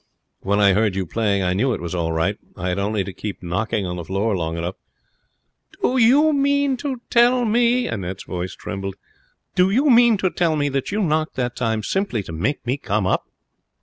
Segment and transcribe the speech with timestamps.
[0.39, 2.35] When I heard you playing I knew it was all right.
[2.57, 4.73] I had only to keep knocking on the floor long enough'
[5.83, 8.95] 'Do you mean to tell me' Annette's voice trembled
[9.53, 12.77] 'do you mean to tell me that you knocked that time simply to make me
[12.77, 13.27] come up?'